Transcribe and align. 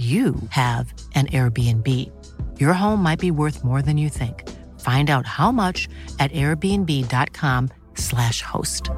you 0.00 0.34
have 0.48 0.94
an 1.14 1.26
Airbnb. 1.26 1.86
Your 2.58 2.72
home 2.72 3.02
might 3.02 3.18
be 3.18 3.30
worth 3.30 3.62
more 3.62 3.82
than 3.82 3.98
you 3.98 4.08
think. 4.08 4.48
Find 4.80 5.10
out 5.10 5.26
how 5.26 5.52
much 5.52 5.90
at 6.18 6.32
airbnb.com/slash 6.32 8.40
host. 8.40 8.88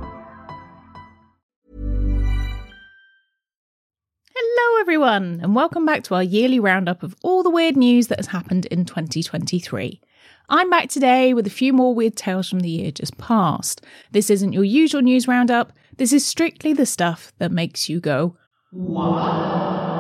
Hello, 4.33 4.81
everyone, 4.81 5.41
and 5.43 5.57
welcome 5.57 5.85
back 5.85 6.05
to 6.05 6.15
our 6.15 6.23
yearly 6.23 6.61
roundup 6.61 7.03
of 7.03 7.17
all 7.25 7.43
the 7.43 7.51
weird 7.51 7.77
news 7.77 8.07
that 8.07 8.21
has 8.21 8.29
happened 8.29 8.67
in 8.67 8.85
2023. 8.85 10.01
I'm 10.49 10.71
back 10.71 10.89
today 10.89 11.35
with 11.35 11.49
a 11.49 11.51
few 11.51 11.73
more 11.73 11.97
weird 11.97 12.15
tales 12.15 12.49
from 12.49 12.61
the 12.61 12.71
year 12.71 12.93
just 12.93 13.19
past. 13.19 13.85
This 14.13 14.31
isn't 14.31 14.53
your 14.53 14.63
usual 14.63 15.03
news 15.03 15.27
roundup, 15.27 15.73
this 15.97 16.13
is 16.13 16.25
strictly 16.25 16.73
the 16.73 16.87
stuff 16.87 17.33
that 17.39 17.51
makes 17.51 17.89
you 17.89 17.99
go, 17.99 18.37
What? 18.71 19.92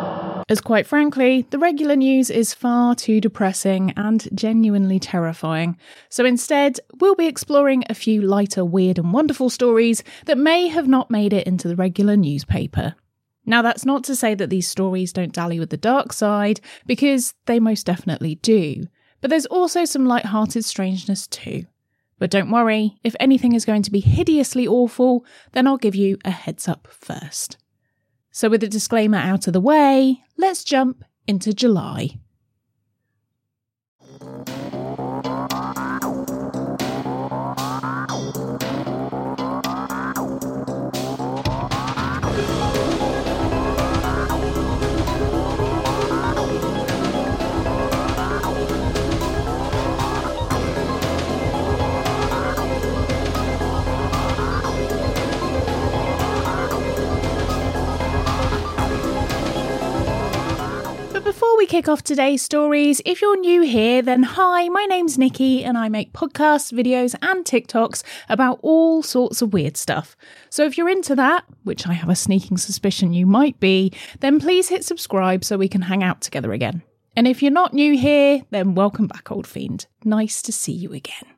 As 0.48 0.60
quite 0.60 0.86
frankly, 0.86 1.46
the 1.50 1.58
regular 1.58 1.96
news 1.96 2.28
is 2.28 2.52
far 2.52 2.94
too 2.94 3.20
depressing 3.20 3.92
and 3.96 4.28
genuinely 4.34 4.98
terrifying. 4.98 5.78
So 6.08 6.24
instead, 6.24 6.78
we'll 7.00 7.14
be 7.14 7.26
exploring 7.26 7.84
a 7.88 7.94
few 7.94 8.20
lighter, 8.20 8.64
weird, 8.64 8.98
and 8.98 9.12
wonderful 9.12 9.50
stories 9.50 10.02
that 10.26 10.38
may 10.38 10.68
have 10.68 10.88
not 10.88 11.10
made 11.10 11.32
it 11.32 11.46
into 11.46 11.68
the 11.68 11.76
regular 11.76 12.16
newspaper. 12.16 12.94
Now, 13.46 13.62
that's 13.62 13.84
not 13.84 14.04
to 14.04 14.14
say 14.14 14.34
that 14.34 14.50
these 14.50 14.68
stories 14.68 15.12
don't 15.12 15.32
dally 15.32 15.58
with 15.58 15.70
the 15.70 15.76
dark 15.76 16.12
side, 16.12 16.60
because 16.86 17.34
they 17.46 17.58
most 17.58 17.86
definitely 17.86 18.36
do. 18.36 18.86
But 19.20 19.30
there's 19.30 19.46
also 19.46 19.84
some 19.84 20.06
light-hearted 20.06 20.64
strangeness 20.64 21.26
too. 21.26 21.64
But 22.18 22.30
don't 22.30 22.50
worry, 22.50 22.98
if 23.02 23.16
anything 23.18 23.54
is 23.54 23.64
going 23.64 23.82
to 23.82 23.90
be 23.90 24.00
hideously 24.00 24.66
awful, 24.68 25.24
then 25.52 25.66
I'll 25.66 25.76
give 25.76 25.96
you 25.96 26.18
a 26.24 26.30
heads 26.30 26.68
up 26.68 26.86
first. 26.90 27.56
So, 28.32 28.48
with 28.48 28.62
the 28.62 28.68
disclaimer 28.68 29.18
out 29.18 29.46
of 29.46 29.52
the 29.52 29.60
way, 29.60 30.22
let's 30.38 30.64
jump 30.64 31.04
into 31.26 31.52
July. 31.52 32.18
We 61.62 61.66
kick 61.68 61.86
off 61.86 62.02
today's 62.02 62.42
stories, 62.42 63.00
if 63.04 63.22
you're 63.22 63.38
new 63.38 63.62
here, 63.62 64.02
then 64.02 64.24
hi, 64.24 64.68
my 64.68 64.84
name's 64.86 65.16
Nikki 65.16 65.62
and 65.62 65.78
I 65.78 65.88
make 65.88 66.12
podcasts, 66.12 66.72
videos, 66.72 67.14
and 67.22 67.44
TikToks 67.44 68.02
about 68.28 68.58
all 68.62 69.00
sorts 69.04 69.40
of 69.42 69.52
weird 69.52 69.76
stuff. 69.76 70.16
So 70.50 70.64
if 70.64 70.76
you're 70.76 70.88
into 70.88 71.14
that, 71.14 71.44
which 71.62 71.86
I 71.86 71.92
have 71.92 72.08
a 72.08 72.16
sneaking 72.16 72.56
suspicion 72.56 73.12
you 73.12 73.26
might 73.26 73.60
be, 73.60 73.92
then 74.18 74.40
please 74.40 74.70
hit 74.70 74.84
subscribe 74.84 75.44
so 75.44 75.56
we 75.56 75.68
can 75.68 75.82
hang 75.82 76.02
out 76.02 76.20
together 76.20 76.52
again. 76.52 76.82
And 77.14 77.28
if 77.28 77.44
you're 77.44 77.52
not 77.52 77.74
new 77.74 77.96
here, 77.96 78.42
then 78.50 78.74
welcome 78.74 79.06
back, 79.06 79.30
old 79.30 79.46
fiend. 79.46 79.86
Nice 80.04 80.42
to 80.42 80.50
see 80.50 80.72
you 80.72 80.92
again. 80.92 81.28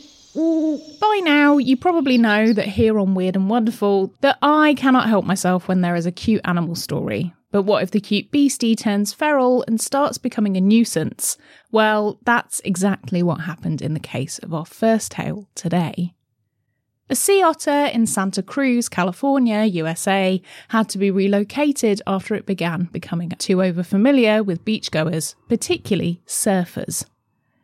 By 0.36 1.20
now, 1.24 1.56
you 1.56 1.78
probably 1.78 2.18
know 2.18 2.52
that 2.52 2.66
here 2.66 2.98
on 2.98 3.14
Weird 3.14 3.36
and 3.36 3.48
Wonderful 3.48 4.12
that 4.20 4.36
I 4.42 4.74
cannot 4.74 5.08
help 5.08 5.24
myself 5.24 5.66
when 5.66 5.80
there 5.80 5.96
is 5.96 6.04
a 6.04 6.12
cute 6.12 6.42
animal 6.44 6.74
story. 6.74 7.32
But 7.52 7.62
what 7.62 7.82
if 7.82 7.90
the 7.90 8.00
cute 8.00 8.30
beastie 8.30 8.76
turns 8.76 9.14
feral 9.14 9.64
and 9.66 9.80
starts 9.80 10.18
becoming 10.18 10.58
a 10.58 10.60
nuisance? 10.60 11.38
Well, 11.72 12.18
that's 12.24 12.60
exactly 12.66 13.22
what 13.22 13.40
happened 13.42 13.80
in 13.80 13.94
the 13.94 14.00
case 14.00 14.38
of 14.40 14.52
our 14.52 14.66
first 14.66 15.12
tale 15.12 15.48
today. 15.54 16.12
A 17.08 17.16
sea 17.16 17.42
otter 17.42 17.86
in 17.86 18.06
Santa 18.06 18.42
Cruz, 18.42 18.90
California, 18.90 19.64
USA, 19.64 20.42
had 20.68 20.90
to 20.90 20.98
be 20.98 21.10
relocated 21.10 22.02
after 22.06 22.34
it 22.34 22.44
began 22.44 22.90
becoming 22.92 23.30
too 23.30 23.56
overfamiliar 23.56 24.44
with 24.44 24.66
beachgoers, 24.66 25.34
particularly 25.48 26.20
surfers. 26.26 27.06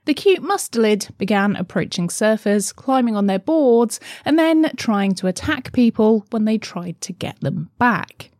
The 0.04 0.14
cute 0.14 0.42
mustelid 0.42 1.16
began 1.16 1.54
approaching 1.54 2.08
surfers, 2.08 2.74
climbing 2.74 3.14
on 3.14 3.26
their 3.26 3.38
boards, 3.38 4.00
and 4.24 4.36
then 4.36 4.72
trying 4.76 5.14
to 5.14 5.28
attack 5.28 5.72
people 5.72 6.26
when 6.30 6.44
they 6.44 6.58
tried 6.58 7.00
to 7.02 7.12
get 7.12 7.40
them 7.40 7.70
back. 7.78 8.30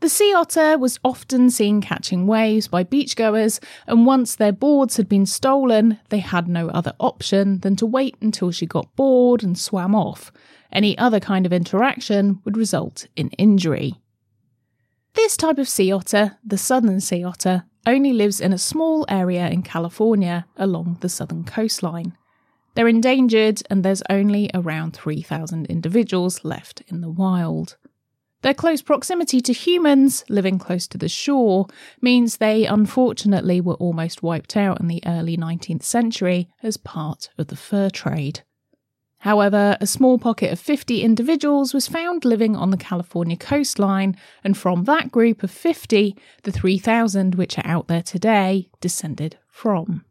The 0.00 0.08
sea 0.08 0.32
otter 0.34 0.78
was 0.78 0.98
often 1.04 1.50
seen 1.50 1.82
catching 1.82 2.26
waves 2.26 2.68
by 2.68 2.84
beachgoers, 2.84 3.62
and 3.86 4.06
once 4.06 4.34
their 4.34 4.52
boards 4.52 4.96
had 4.96 5.10
been 5.10 5.26
stolen, 5.26 5.98
they 6.08 6.20
had 6.20 6.48
no 6.48 6.70
other 6.70 6.94
option 6.98 7.58
than 7.58 7.76
to 7.76 7.86
wait 7.86 8.16
until 8.22 8.50
she 8.50 8.64
got 8.64 8.96
bored 8.96 9.42
and 9.42 9.58
swam 9.58 9.94
off. 9.94 10.32
Any 10.72 10.96
other 10.96 11.20
kind 11.20 11.44
of 11.44 11.52
interaction 11.52 12.40
would 12.46 12.56
result 12.56 13.08
in 13.14 13.28
injury. 13.32 14.00
This 15.12 15.36
type 15.36 15.58
of 15.58 15.68
sea 15.68 15.92
otter, 15.92 16.38
the 16.42 16.56
southern 16.56 17.00
sea 17.00 17.22
otter, 17.22 17.64
only 17.86 18.12
lives 18.12 18.40
in 18.40 18.52
a 18.52 18.58
small 18.58 19.04
area 19.08 19.48
in 19.48 19.62
California 19.62 20.46
along 20.56 20.98
the 21.00 21.08
southern 21.08 21.44
coastline. 21.44 22.16
They're 22.74 22.88
endangered 22.88 23.62
and 23.68 23.84
there's 23.84 24.02
only 24.08 24.50
around 24.54 24.92
3,000 24.92 25.66
individuals 25.66 26.44
left 26.44 26.82
in 26.88 27.00
the 27.00 27.10
wild. 27.10 27.76
Their 28.42 28.54
close 28.54 28.80
proximity 28.80 29.40
to 29.42 29.52
humans, 29.52 30.24
living 30.30 30.58
close 30.58 30.86
to 30.88 30.98
the 30.98 31.08
shore, 31.08 31.66
means 32.00 32.36
they 32.36 32.64
unfortunately 32.64 33.60
were 33.60 33.74
almost 33.74 34.22
wiped 34.22 34.56
out 34.56 34.80
in 34.80 34.86
the 34.86 35.02
early 35.04 35.36
19th 35.36 35.82
century 35.82 36.48
as 36.62 36.78
part 36.78 37.28
of 37.36 37.48
the 37.48 37.56
fur 37.56 37.90
trade. 37.90 38.42
However, 39.20 39.76
a 39.80 39.86
small 39.86 40.18
pocket 40.18 40.50
of 40.50 40.58
50 40.58 41.02
individuals 41.02 41.74
was 41.74 41.86
found 41.86 42.24
living 42.24 42.56
on 42.56 42.70
the 42.70 42.78
California 42.78 43.36
coastline, 43.36 44.16
and 44.42 44.56
from 44.56 44.84
that 44.84 45.12
group 45.12 45.42
of 45.42 45.50
50, 45.50 46.16
the 46.42 46.52
3,000 46.52 47.34
which 47.34 47.58
are 47.58 47.66
out 47.66 47.86
there 47.86 48.02
today 48.02 48.70
descended 48.80 49.36
from. 49.46 50.06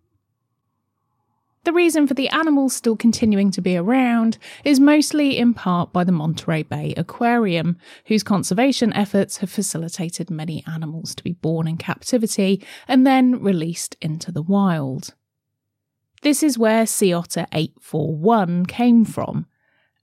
The 1.64 1.74
reason 1.74 2.06
for 2.06 2.14
the 2.14 2.30
animals 2.30 2.76
still 2.76 2.96
continuing 2.96 3.50
to 3.52 3.62
be 3.62 3.76
around 3.76 4.38
is 4.64 4.80
mostly 4.80 5.38
in 5.38 5.56
part 5.56 5.92
by 5.92 6.04
the 6.04 6.12
Monterey 6.12 6.64
Bay 6.64 6.94
Aquarium, 6.96 7.78
whose 8.06 8.24
conservation 8.24 8.94
efforts 8.94 9.38
have 9.38 9.50
facilitated 9.50 10.30
many 10.30 10.64
animals 10.68 11.16
to 11.16 11.24
be 11.24 11.34
born 11.34 11.68
in 11.68 11.78
captivity 11.78 12.64
and 12.88 13.06
then 13.08 13.42
released 13.42 13.98
into 14.02 14.32
the 14.32 14.44
wild. 14.44 15.16
This 16.21 16.44
is 16.44 16.57
where 16.57 16.86
Sea 16.86 17.13
Otter 17.13 17.45
841 17.54 18.66
came 18.66 19.06
from. 19.06 19.45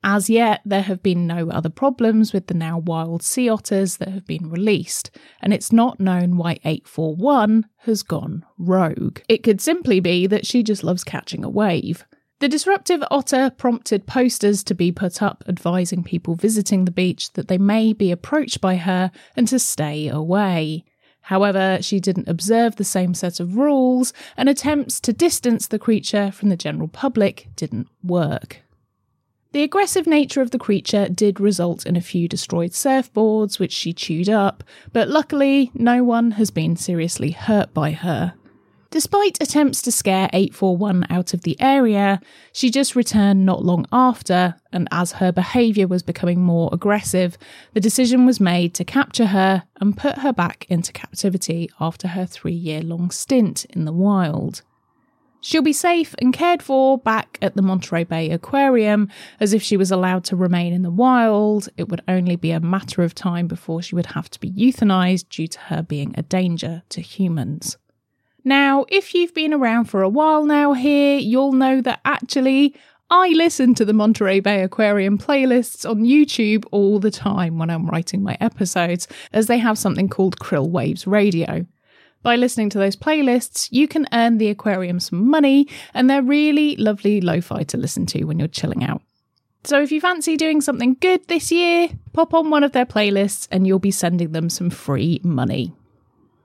As 0.02 0.30
yet, 0.30 0.60
there 0.64 0.82
have 0.82 1.02
been 1.02 1.26
no 1.26 1.50
other 1.50 1.68
problems 1.68 2.32
with 2.32 2.46
the 2.46 2.54
now 2.54 2.78
wild 2.78 3.22
sea 3.22 3.48
otters 3.48 3.96
that 3.96 4.08
have 4.08 4.24
been 4.24 4.48
released, 4.48 5.10
and 5.42 5.52
it's 5.52 5.72
not 5.72 5.98
known 5.98 6.36
why 6.36 6.52
841 6.64 7.66
has 7.78 8.02
gone 8.04 8.44
rogue. 8.56 9.18
It 9.28 9.42
could 9.42 9.60
simply 9.60 9.98
be 9.98 10.28
that 10.28 10.46
she 10.46 10.62
just 10.62 10.84
loves 10.84 11.02
catching 11.02 11.44
a 11.44 11.50
wave. 11.50 12.04
The 12.38 12.48
disruptive 12.48 13.02
otter 13.10 13.50
prompted 13.50 14.06
posters 14.06 14.62
to 14.64 14.74
be 14.74 14.92
put 14.92 15.22
up 15.22 15.42
advising 15.48 16.04
people 16.04 16.34
visiting 16.34 16.84
the 16.84 16.90
beach 16.92 17.32
that 17.32 17.48
they 17.48 17.58
may 17.58 17.92
be 17.92 18.12
approached 18.12 18.60
by 18.60 18.76
her 18.76 19.10
and 19.36 19.48
to 19.48 19.58
stay 19.58 20.06
away. 20.08 20.84
However, 21.26 21.78
she 21.80 21.98
didn't 21.98 22.28
observe 22.28 22.76
the 22.76 22.84
same 22.84 23.12
set 23.12 23.40
of 23.40 23.56
rules, 23.56 24.12
and 24.36 24.48
attempts 24.48 25.00
to 25.00 25.12
distance 25.12 25.66
the 25.66 25.78
creature 25.78 26.30
from 26.30 26.50
the 26.50 26.56
general 26.56 26.86
public 26.86 27.48
didn't 27.56 27.88
work. 28.04 28.62
The 29.50 29.64
aggressive 29.64 30.06
nature 30.06 30.40
of 30.40 30.52
the 30.52 30.58
creature 30.58 31.08
did 31.08 31.40
result 31.40 31.84
in 31.84 31.96
a 31.96 32.00
few 32.00 32.28
destroyed 32.28 32.70
surfboards, 32.70 33.58
which 33.58 33.72
she 33.72 33.92
chewed 33.92 34.28
up, 34.28 34.62
but 34.92 35.08
luckily, 35.08 35.72
no 35.74 36.04
one 36.04 36.32
has 36.32 36.52
been 36.52 36.76
seriously 36.76 37.32
hurt 37.32 37.74
by 37.74 37.90
her. 37.90 38.34
Despite 38.90 39.42
attempts 39.42 39.82
to 39.82 39.92
scare 39.92 40.30
841 40.32 41.06
out 41.10 41.34
of 41.34 41.42
the 41.42 41.60
area, 41.60 42.20
she 42.52 42.70
just 42.70 42.94
returned 42.94 43.44
not 43.44 43.64
long 43.64 43.84
after, 43.90 44.54
and 44.72 44.86
as 44.92 45.12
her 45.12 45.32
behaviour 45.32 45.88
was 45.88 46.02
becoming 46.02 46.40
more 46.40 46.70
aggressive, 46.72 47.36
the 47.74 47.80
decision 47.80 48.26
was 48.26 48.40
made 48.40 48.74
to 48.74 48.84
capture 48.84 49.26
her 49.26 49.64
and 49.80 49.96
put 49.96 50.18
her 50.18 50.32
back 50.32 50.66
into 50.68 50.92
captivity 50.92 51.68
after 51.80 52.08
her 52.08 52.26
three 52.26 52.52
year 52.52 52.80
long 52.80 53.10
stint 53.10 53.64
in 53.66 53.84
the 53.84 53.92
wild. 53.92 54.62
She'll 55.40 55.62
be 55.62 55.72
safe 55.72 56.14
and 56.18 56.32
cared 56.32 56.62
for 56.62 56.98
back 56.98 57.38
at 57.42 57.54
the 57.54 57.62
Monterey 57.62 58.04
Bay 58.04 58.30
Aquarium, 58.30 59.08
as 59.38 59.52
if 59.52 59.62
she 59.62 59.76
was 59.76 59.90
allowed 59.90 60.24
to 60.24 60.36
remain 60.36 60.72
in 60.72 60.82
the 60.82 60.90
wild, 60.90 61.68
it 61.76 61.88
would 61.88 62.02
only 62.08 62.36
be 62.36 62.50
a 62.52 62.60
matter 62.60 63.02
of 63.02 63.14
time 63.14 63.46
before 63.46 63.82
she 63.82 63.94
would 63.94 64.06
have 64.06 64.30
to 64.30 64.40
be 64.40 64.50
euthanized 64.50 65.28
due 65.28 65.46
to 65.48 65.60
her 65.60 65.82
being 65.82 66.14
a 66.16 66.22
danger 66.22 66.82
to 66.88 67.00
humans. 67.00 67.76
Now, 68.46 68.84
if 68.88 69.12
you've 69.12 69.34
been 69.34 69.52
around 69.52 69.86
for 69.86 70.02
a 70.02 70.08
while 70.08 70.44
now 70.44 70.72
here, 70.72 71.18
you'll 71.18 71.50
know 71.50 71.80
that 71.80 72.00
actually 72.04 72.76
I 73.10 73.30
listen 73.30 73.74
to 73.74 73.84
the 73.84 73.92
Monterey 73.92 74.38
Bay 74.38 74.62
Aquarium 74.62 75.18
playlists 75.18 75.84
on 75.88 76.04
YouTube 76.04 76.64
all 76.70 77.00
the 77.00 77.10
time 77.10 77.58
when 77.58 77.70
I'm 77.70 77.90
writing 77.90 78.22
my 78.22 78.36
episodes, 78.40 79.08
as 79.32 79.48
they 79.48 79.58
have 79.58 79.76
something 79.76 80.08
called 80.08 80.38
Krill 80.38 80.68
Waves 80.68 81.08
Radio. 81.08 81.66
By 82.22 82.36
listening 82.36 82.70
to 82.70 82.78
those 82.78 82.94
playlists, 82.94 83.66
you 83.72 83.88
can 83.88 84.06
earn 84.12 84.38
the 84.38 84.48
aquarium 84.48 85.00
some 85.00 85.28
money, 85.28 85.66
and 85.92 86.08
they're 86.08 86.22
really 86.22 86.76
lovely 86.76 87.20
lo 87.20 87.40
fi 87.40 87.64
to 87.64 87.76
listen 87.76 88.06
to 88.06 88.22
when 88.26 88.38
you're 88.38 88.46
chilling 88.46 88.84
out. 88.84 89.02
So 89.64 89.82
if 89.82 89.90
you 89.90 90.00
fancy 90.00 90.36
doing 90.36 90.60
something 90.60 90.96
good 91.00 91.26
this 91.26 91.50
year, 91.50 91.88
pop 92.12 92.32
on 92.32 92.50
one 92.50 92.62
of 92.62 92.70
their 92.70 92.86
playlists 92.86 93.48
and 93.50 93.66
you'll 93.66 93.80
be 93.80 93.90
sending 93.90 94.30
them 94.30 94.48
some 94.50 94.70
free 94.70 95.20
money. 95.24 95.72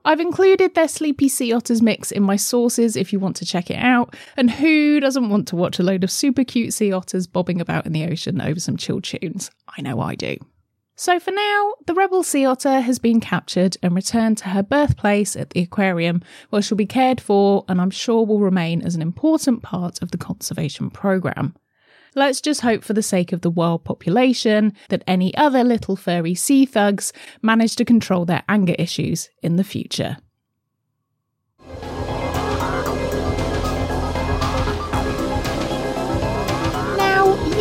I've 0.04 0.20
included 0.20 0.74
their 0.74 0.88
Sleepy 0.88 1.30
Sea 1.30 1.54
Otters 1.54 1.82
mix 1.82 2.12
in 2.12 2.24
my 2.24 2.36
sources 2.36 2.96
if 2.96 3.14
you 3.14 3.20
want 3.20 3.36
to 3.38 3.46
check 3.46 3.70
it 3.70 3.78
out. 3.78 4.16
And 4.36 4.50
who 4.50 5.00
doesn't 5.00 5.30
want 5.30 5.48
to 5.50 5.56
watch 5.56 5.80
a 5.80 5.84
load 5.84 6.04
of 6.04 6.12
super 6.12 6.44
cute 6.44 6.74
sea 6.74 6.92
otters 6.92 7.28
bobbing 7.28 7.62
about 7.62 7.86
in 7.86 7.94
the 7.94 8.06
ocean 8.06 8.42
over 8.42 8.60
some 8.60 8.78
chill 8.78 9.02
tunes? 9.02 9.52
I 9.78 9.82
know 9.82 10.00
I 10.00 10.16
do. 10.16 10.38
So 10.96 11.20
for 11.20 11.32
now, 11.32 11.74
the 11.88 11.94
rebel 11.94 12.22
sea 12.24 12.46
otter 12.46 12.82
has 12.82 13.00
been 13.00 13.20
captured 13.20 13.78
and 13.82 13.96
returned 13.96 14.38
to 14.40 14.50
her 14.50 14.62
birthplace 14.62 15.36
at 15.36 15.52
the 15.52 15.62
aquarium, 15.62 16.22
where 16.50 16.62
she'll 16.62 16.78
be 16.78 16.86
cared 16.86 17.22
for 17.22 17.66
and 17.68 17.82
I'm 17.82 17.90
sure 17.90 18.26
will 18.26 18.40
remain 18.40 18.82
as 18.82 18.96
an 18.96 19.02
important 19.02 19.64
part 19.64 20.02
of 20.02 20.12
the 20.12 20.18
conservation 20.18 20.90
programme. 20.90 21.56
Let's 22.14 22.42
just 22.42 22.60
hope 22.60 22.84
for 22.84 22.92
the 22.92 23.02
sake 23.02 23.32
of 23.32 23.40
the 23.40 23.50
world 23.50 23.86
population 23.86 24.74
that 24.90 25.04
any 25.08 25.34
other 25.38 25.64
little 25.64 25.96
furry 25.96 26.36
sea 26.36 26.66
thugs 26.66 27.14
manage 27.42 27.78
to 27.78 27.86
control 27.86 28.26
their 28.26 28.44
anger 28.50 28.76
issues 28.78 29.30
in 29.42 29.56
the 29.56 29.64
future. 29.64 30.18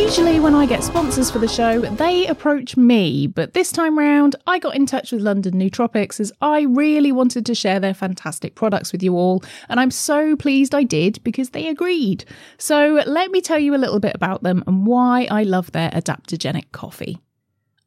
Usually, 0.01 0.39
when 0.39 0.55
I 0.55 0.65
get 0.65 0.83
sponsors 0.83 1.29
for 1.29 1.37
the 1.37 1.47
show, 1.47 1.81
they 1.81 2.25
approach 2.25 2.75
me, 2.75 3.27
but 3.27 3.53
this 3.53 3.71
time 3.71 3.99
round, 3.99 4.35
I 4.47 4.57
got 4.57 4.75
in 4.75 4.87
touch 4.87 5.11
with 5.11 5.21
London 5.21 5.53
Nootropics 5.53 6.19
as 6.19 6.33
I 6.41 6.61
really 6.61 7.11
wanted 7.11 7.45
to 7.45 7.53
share 7.53 7.79
their 7.79 7.93
fantastic 7.93 8.55
products 8.55 8.91
with 8.91 9.03
you 9.03 9.15
all, 9.15 9.43
and 9.69 9.79
I'm 9.79 9.91
so 9.91 10.35
pleased 10.35 10.73
I 10.73 10.83
did 10.83 11.23
because 11.23 11.51
they 11.51 11.67
agreed. 11.67 12.25
So, 12.57 13.03
let 13.05 13.29
me 13.29 13.41
tell 13.41 13.59
you 13.59 13.75
a 13.75 13.77
little 13.77 13.99
bit 13.99 14.15
about 14.15 14.41
them 14.41 14.63
and 14.65 14.87
why 14.87 15.27
I 15.29 15.43
love 15.43 15.71
their 15.71 15.91
adaptogenic 15.91 16.71
coffee. 16.71 17.19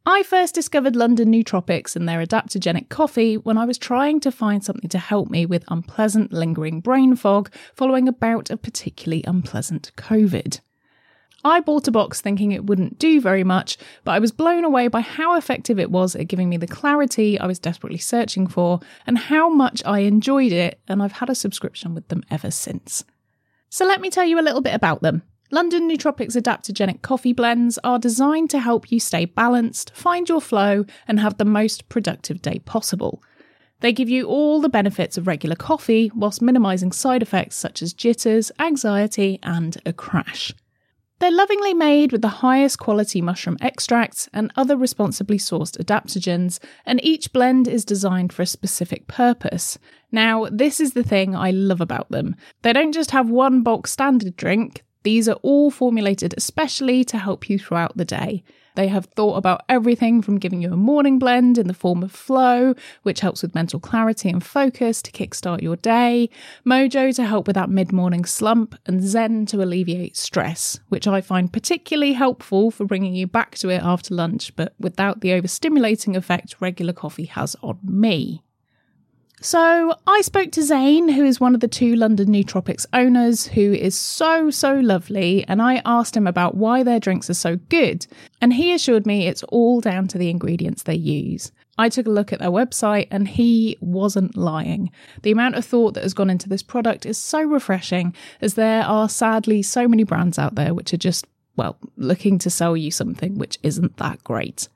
I 0.07 0.23
first 0.23 0.55
discovered 0.55 0.95
London 0.95 1.33
Nootropics 1.33 1.97
and 1.97 2.09
their 2.09 2.25
adaptogenic 2.25 2.91
coffee 2.91 3.37
when 3.39 3.59
I 3.59 3.65
was 3.65 3.77
trying 3.77 4.21
to 4.21 4.31
find 4.31 4.63
something 4.63 4.89
to 4.91 4.99
help 4.99 5.31
me 5.31 5.47
with 5.47 5.65
unpleasant 5.67 6.33
lingering 6.33 6.81
brain 6.81 7.17
fog 7.17 7.53
following 7.75 8.07
a 8.07 8.13
bout 8.13 8.51
of 8.51 8.63
particularly 8.63 9.25
unpleasant 9.27 9.91
COVID. 9.97 10.61
I 11.45 11.61
bought 11.61 11.87
a 11.87 11.93
box 11.93 12.23
thinking 12.23 12.53
it 12.53 12.65
wouldn't 12.65 12.99
do 12.99 13.21
very 13.21 13.45
much, 13.45 13.77
but 14.03 14.13
I 14.13 14.19
was 14.19 14.33
blown 14.33 14.65
away 14.65 14.89
by 14.89 15.03
how 15.03 15.37
effective 15.37 15.79
it 15.79 15.91
was 15.91 16.17
at 16.17 16.29
giving 16.29 16.49
me 16.49 16.57
the 16.57 16.67
clarity 16.67 17.39
I 17.39 17.47
was 17.47 17.59
desperately 17.59 17.99
searching 17.99 18.47
for 18.47 18.81
and 19.07 19.19
how 19.19 19.51
much 19.51 19.83
I 19.85 20.01
enjoyed 20.01 20.53
it, 20.53 20.81
and 20.89 21.03
I've 21.03 21.13
had 21.13 21.29
a 21.29 21.35
subscription 21.35 21.95
with 21.95 22.09
them 22.09 22.23
ever 22.31 22.51
since. 22.51 23.05
So 23.69 23.85
let 23.85 24.01
me 24.01 24.09
tell 24.09 24.25
you 24.25 24.41
a 24.41 24.43
little 24.43 24.63
bit 24.63 24.75
about 24.75 25.03
them. 25.03 25.23
London 25.51 25.89
Nootropics 25.89 26.35
adaptogenic 26.35 27.03
coffee 27.03 27.35
blends 27.35 27.79
are 27.85 27.99
designed 27.99 28.49
to 28.51 28.59
help 28.59 28.91
you 28.91 28.99
stay 28.99 29.27
balanced, 29.27 29.95
find 29.95 30.29
your 30.29 30.41
flow, 30.41 30.87
and 31.07 31.21
have 31.21 31.37
the 31.37 31.45
most 31.45 31.91
productive 31.91 32.41
day 32.41 32.61
possible. 32.61 33.23
They 33.81 33.93
give 33.93 34.09
you 34.09 34.27
all 34.27 34.63
the 34.63 34.71
benefits 34.71 35.19
of 35.19 35.27
regular 35.27 35.57
coffee 35.57 36.11
whilst 36.15 36.41
minimising 36.41 36.93
side 36.93 37.21
effects 37.21 37.57
such 37.57 37.83
as 37.83 37.93
jitters, 37.93 38.51
anxiety, 38.59 39.39
and 39.43 39.77
a 39.85 39.93
crash. 39.93 40.55
They're 41.21 41.31
lovingly 41.31 41.75
made 41.75 42.13
with 42.13 42.23
the 42.23 42.29
highest 42.29 42.79
quality 42.79 43.23
mushroom 43.23 43.57
extracts 43.61 44.29
and 44.33 44.53
other 44.57 44.77
responsibly 44.77 45.39
sourced 45.39 45.79
adaptogens, 45.79 46.59
and 46.85 47.03
each 47.05 47.33
blend 47.33 47.69
is 47.69 47.85
designed 47.85 48.33
for 48.33 48.43
a 48.43 48.47
specific 48.47 49.07
purpose. 49.07 49.79
Now, 50.11 50.47
this 50.51 50.81
is 50.81 50.93
the 50.93 51.05
thing 51.05 51.35
I 51.35 51.51
love 51.51 51.81
about 51.81 52.11
them. 52.11 52.37
They 52.63 52.73
don't 52.73 52.93
just 52.93 53.13
have 53.13 53.31
one 53.31 53.63
bulk 53.63 53.87
standard 53.87 54.37
drink, 54.37 54.83
these 55.05 55.29
are 55.29 55.39
all 55.43 55.71
formulated 55.71 56.35
especially 56.37 57.05
to 57.05 57.19
help 57.19 57.49
you 57.49 57.59
throughout 57.59 57.97
the 57.97 58.07
day. 58.07 58.43
They 58.75 58.89
have 58.89 59.07
thought 59.07 59.37
about 59.37 59.63
everything 59.69 60.21
from 60.21 60.39
giving 60.39 60.61
you 60.61 60.73
a 60.73 60.77
morning 60.77 61.19
blend 61.19 61.59
in 61.59 61.69
the 61.69 61.75
form 61.75 62.03
of 62.03 62.11
Flow, 62.11 62.75
which 63.03 63.21
helps 63.21 63.43
with 63.43 63.55
mental 63.55 63.79
clarity 63.79 64.29
and 64.29 64.43
focus 64.43 65.01
to 65.03 65.13
kickstart 65.13 65.63
your 65.63 65.77
day, 65.77 66.29
Mojo 66.67 67.15
to 67.15 67.25
help 67.25 67.47
with 67.47 67.55
that 67.55 67.71
mid 67.71 67.93
morning 67.93 68.25
slump, 68.25 68.75
and 68.87 69.03
Zen 69.03 69.47
to 69.47 69.63
alleviate 69.63 70.17
stress, 70.17 70.81
which 70.89 71.07
I 71.07 71.21
find 71.21 71.53
particularly 71.53 72.15
helpful 72.15 72.71
for 72.71 72.85
bringing 72.85 73.15
you 73.15 73.27
back 73.27 73.57
to 73.59 73.69
it 73.69 73.83
after 73.83 74.15
lunch, 74.15 74.55
but 74.57 74.75
without 74.79 75.21
the 75.21 75.31
overstimulating 75.31 76.17
effect 76.17 76.57
regular 76.61 76.93
coffee 76.93 77.27
has 77.27 77.55
on 77.63 77.79
me. 77.85 78.43
So 79.45 79.95
I 80.07 80.23
spoke 80.23 80.53
to 80.53 80.63
Zane, 80.63 81.07
who 81.07 81.23
is 81.23 81.39
one 81.39 81.55
of 81.55 81.61
the 81.61 81.69
two 81.69 81.97
London 81.97 82.29
Nootropics 82.29 82.87
owners, 82.95 83.47
who 83.47 83.75
is 83.75 83.95
so, 83.95 84.49
so 84.49 84.77
lovely, 84.77 85.45
and 85.47 85.61
I 85.61 85.83
asked 85.85 86.17
him 86.17 86.27
about 86.27 86.55
why 86.55 86.83
their 86.83 86.99
drinks 86.99 87.29
are 87.29 87.35
so 87.35 87.57
good, 87.57 88.07
and 88.41 88.55
he 88.55 88.73
assured 88.73 89.05
me 89.05 89.27
it's 89.27 89.43
all 89.43 89.83
down 89.83 90.09
to 90.09 90.17
the 90.17 90.31
ingredients 90.31 90.85
they 90.85 90.95
use. 90.95 91.53
I 91.77 91.91
took 91.91 92.07
a 92.07 92.11
look 92.11 92.33
at 92.33 92.39
their 92.39 92.49
website 92.49 93.09
and 93.11 93.29
he 93.29 93.77
wasn't 93.83 94.35
lying. 94.35 94.91
The 95.21 95.33
amount 95.33 95.57
of 95.57 95.67
thought 95.67 95.93
that 95.93 96.05
has 96.05 96.15
gone 96.15 96.31
into 96.31 96.49
this 96.49 96.63
product 96.63 97.05
is 97.05 97.19
so 97.19 97.43
refreshing, 97.43 98.15
as 98.41 98.55
there 98.55 98.83
are 98.85 99.11
sadly 99.11 99.61
so 99.61 99.87
many 99.87 100.05
brands 100.05 100.39
out 100.39 100.55
there 100.55 100.73
which 100.73 100.95
are 100.95 100.97
just, 100.97 101.27
well, 101.55 101.77
looking 101.99 102.39
to 102.39 102.49
sell 102.49 102.79
you 102.79 102.91
something 102.91 103.37
which 103.37 103.59
isn't 103.63 103.99
that 103.99 104.25
great. 104.25 104.71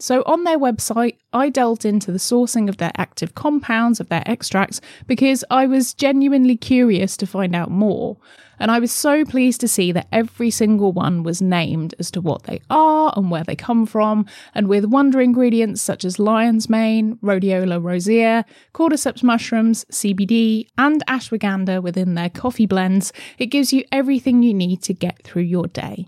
So, 0.00 0.22
on 0.26 0.44
their 0.44 0.60
website, 0.60 1.16
I 1.32 1.48
delved 1.48 1.84
into 1.84 2.12
the 2.12 2.18
sourcing 2.18 2.68
of 2.68 2.76
their 2.76 2.92
active 2.96 3.34
compounds, 3.34 3.98
of 3.98 4.08
their 4.08 4.22
extracts, 4.26 4.80
because 5.08 5.44
I 5.50 5.66
was 5.66 5.92
genuinely 5.92 6.56
curious 6.56 7.16
to 7.16 7.26
find 7.26 7.52
out 7.52 7.72
more. 7.72 8.16
And 8.60 8.70
I 8.70 8.78
was 8.78 8.92
so 8.92 9.24
pleased 9.24 9.60
to 9.60 9.66
see 9.66 9.90
that 9.90 10.06
every 10.12 10.50
single 10.50 10.92
one 10.92 11.24
was 11.24 11.42
named 11.42 11.96
as 11.98 12.12
to 12.12 12.20
what 12.20 12.44
they 12.44 12.60
are 12.70 13.12
and 13.16 13.28
where 13.28 13.42
they 13.42 13.56
come 13.56 13.86
from, 13.86 14.26
and 14.54 14.68
with 14.68 14.84
wonder 14.84 15.20
ingredients 15.20 15.82
such 15.82 16.04
as 16.04 16.20
lion's 16.20 16.68
mane, 16.68 17.16
rhodiola 17.16 17.82
rosea, 17.82 18.44
cordyceps 18.74 19.24
mushrooms, 19.24 19.84
CBD, 19.90 20.68
and 20.78 21.04
ashwagandha 21.06 21.82
within 21.82 22.14
their 22.14 22.30
coffee 22.30 22.66
blends, 22.66 23.12
it 23.36 23.46
gives 23.46 23.72
you 23.72 23.82
everything 23.90 24.44
you 24.44 24.54
need 24.54 24.80
to 24.82 24.94
get 24.94 25.24
through 25.24 25.42
your 25.42 25.66
day. 25.66 26.06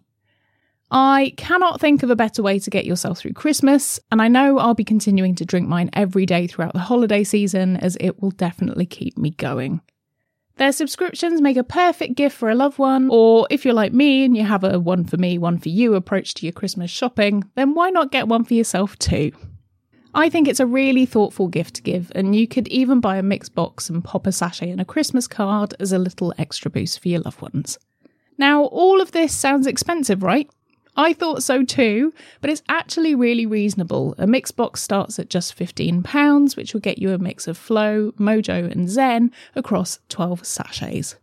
I 0.90 1.34
cannot 1.36 1.80
think 1.80 2.02
of 2.02 2.10
a 2.10 2.16
better 2.16 2.42
way 2.42 2.58
to 2.58 2.70
get 2.70 2.84
yourself 2.84 3.18
through 3.18 3.34
Christmas, 3.34 4.00
and 4.10 4.20
I 4.20 4.26
know 4.26 4.58
I'll 4.58 4.74
be 4.74 4.84
continuing 4.84 5.36
to 5.36 5.44
drink 5.44 5.68
mine 5.68 5.90
every 5.92 6.26
day 6.26 6.48
throughout 6.48 6.72
the 6.72 6.80
holiday 6.80 7.22
season 7.22 7.76
as 7.76 7.96
it 8.00 8.20
will 8.20 8.32
definitely 8.32 8.86
keep 8.86 9.16
me 9.16 9.30
going. 9.30 9.80
Their 10.56 10.72
subscriptions 10.72 11.40
make 11.40 11.56
a 11.56 11.64
perfect 11.64 12.16
gift 12.16 12.36
for 12.36 12.50
a 12.50 12.56
loved 12.56 12.78
one, 12.78 13.08
or 13.10 13.46
if 13.50 13.64
you're 13.64 13.72
like 13.72 13.92
me 13.92 14.24
and 14.24 14.36
you 14.36 14.44
have 14.44 14.64
a 14.64 14.80
one 14.80 15.04
for 15.04 15.16
me, 15.16 15.38
one 15.38 15.58
for 15.58 15.68
you 15.68 15.94
approach 15.94 16.34
to 16.34 16.46
your 16.46 16.52
Christmas 16.52 16.90
shopping, 16.90 17.44
then 17.54 17.74
why 17.74 17.90
not 17.90 18.10
get 18.10 18.28
one 18.28 18.44
for 18.44 18.54
yourself 18.54 18.98
too? 18.98 19.30
I 20.12 20.28
think 20.28 20.48
it's 20.48 20.58
a 20.58 20.66
really 20.66 21.06
thoughtful 21.06 21.46
gift 21.46 21.76
to 21.76 21.82
give, 21.82 22.10
and 22.16 22.34
you 22.34 22.48
could 22.48 22.66
even 22.66 23.00
buy 23.00 23.16
a 23.16 23.22
mixed 23.22 23.54
box 23.54 23.88
and 23.88 24.02
pop 24.02 24.26
a 24.26 24.32
sachet 24.32 24.70
in 24.70 24.80
a 24.80 24.84
Christmas 24.84 25.28
card 25.28 25.72
as 25.78 25.92
a 25.92 25.98
little 25.98 26.34
extra 26.36 26.68
boost 26.68 26.98
for 27.00 27.08
your 27.08 27.20
loved 27.20 27.40
ones. 27.40 27.78
Now, 28.36 28.64
all 28.64 29.00
of 29.00 29.12
this 29.12 29.32
sounds 29.32 29.68
expensive, 29.68 30.24
right? 30.24 30.50
I 30.96 31.12
thought 31.12 31.42
so 31.42 31.64
too, 31.64 32.12
but 32.40 32.50
it's 32.50 32.62
actually 32.68 33.14
really 33.14 33.46
reasonable. 33.46 34.14
A 34.18 34.26
mix 34.26 34.50
box 34.50 34.82
starts 34.82 35.18
at 35.18 35.30
just 35.30 35.56
£15, 35.56 36.56
which 36.56 36.74
will 36.74 36.80
get 36.80 36.98
you 36.98 37.12
a 37.12 37.18
mix 37.18 37.46
of 37.46 37.56
Flow, 37.56 38.12
Mojo, 38.12 38.70
and 38.70 38.88
Zen 38.88 39.32
across 39.54 40.00
12 40.08 40.44
sachets. 40.44 41.16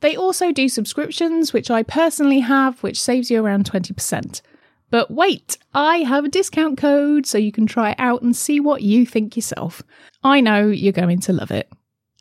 They 0.00 0.16
also 0.16 0.52
do 0.52 0.68
subscriptions, 0.68 1.52
which 1.52 1.70
I 1.70 1.82
personally 1.82 2.40
have, 2.40 2.82
which 2.82 3.00
saves 3.00 3.30
you 3.30 3.42
around 3.42 3.70
20%. 3.70 4.42
But 4.90 5.10
wait, 5.10 5.58
I 5.74 5.98
have 5.98 6.24
a 6.24 6.28
discount 6.28 6.78
code 6.78 7.26
so 7.26 7.38
you 7.38 7.52
can 7.52 7.66
try 7.66 7.90
it 7.90 7.96
out 7.98 8.22
and 8.22 8.36
see 8.36 8.60
what 8.60 8.82
you 8.82 9.04
think 9.04 9.36
yourself. 9.36 9.82
I 10.22 10.40
know 10.40 10.68
you're 10.68 10.92
going 10.92 11.20
to 11.20 11.32
love 11.32 11.50
it. 11.50 11.70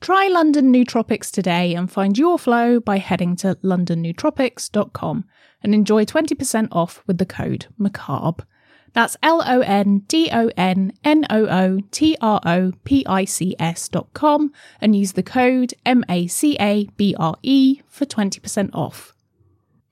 Try 0.02 0.28
London 0.28 0.74
Nootropics 0.74 1.32
today 1.32 1.74
and 1.74 1.92
find 1.92 2.18
your 2.18 2.38
flow 2.38 2.80
by 2.80 2.98
heading 2.98 3.36
to 3.38 3.56
londonnootropics.com 3.64 5.26
and 5.66 5.74
enjoy 5.74 6.06
20% 6.06 6.70
off 6.72 7.04
with 7.08 7.18
the 7.18 7.26
code 7.26 7.66
MACABRE. 7.78 8.46
That's 8.94 9.18
L 9.22 9.44
O 9.46 9.60
N 9.60 10.04
D 10.08 10.30
O 10.32 10.50
N 10.56 10.94
N 11.04 11.26
O 11.30 11.46
O 11.48 11.80
T 11.92 12.16
R 12.22 12.40
O 12.46 12.72
P 12.86 13.06
I 13.06 13.26
C 13.26 13.54
S 13.60 13.90
dot 13.90 14.14
com 14.14 14.54
and 14.80 14.96
use 14.96 15.12
the 15.14 15.24
code 15.24 15.74
M 15.86 16.06
A 16.08 16.28
C 16.28 16.56
A 16.62 16.86
B 16.96 17.14
R 17.20 17.36
E 17.44 17.82
for 17.90 18.06
20% 18.06 18.70
off. 18.74 19.14